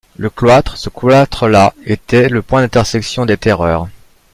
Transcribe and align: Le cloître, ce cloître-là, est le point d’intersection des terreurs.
Le 0.17 0.31
cloître, 0.31 0.77
ce 0.77 0.89
cloître-là, 0.89 1.75
est 1.85 2.11
le 2.27 2.41
point 2.41 2.61
d’intersection 2.61 3.27
des 3.27 3.37
terreurs. 3.37 3.87